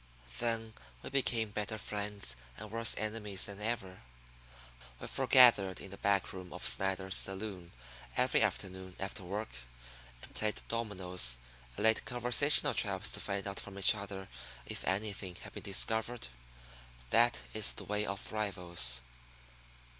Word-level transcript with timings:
Then 0.39 0.73
we 1.03 1.11
became 1.11 1.51
better 1.51 1.77
friends 1.77 2.35
and 2.57 2.71
worse 2.71 2.95
enemies 2.97 3.45
than 3.45 3.61
ever. 3.61 4.01
We 4.99 5.05
forgathered 5.05 5.79
in 5.79 5.91
the 5.91 5.99
back 5.99 6.33
room 6.33 6.51
of 6.51 6.65
Snyder's 6.65 7.13
saloon 7.15 7.71
every 8.17 8.41
afternoon 8.41 8.95
after 8.99 9.21
work, 9.23 9.49
and 10.23 10.33
played 10.33 10.59
dominoes, 10.69 11.37
and 11.77 11.83
laid 11.83 12.03
conversational 12.03 12.73
traps 12.73 13.11
to 13.11 13.19
find 13.19 13.47
out 13.47 13.59
from 13.59 13.77
each 13.77 13.93
other 13.93 14.27
if 14.65 14.83
anything 14.85 15.35
had 15.35 15.53
been 15.53 15.61
discovered. 15.61 16.29
That 17.11 17.37
is 17.53 17.73
the 17.73 17.83
way 17.83 18.03
of 18.07 18.31
rivals. 18.31 19.01